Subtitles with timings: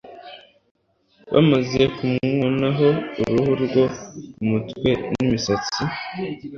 [1.31, 2.87] bamaze kumwunaho
[3.23, 3.83] uruhu rwo
[4.33, 5.81] ku mutwe n'imisatsi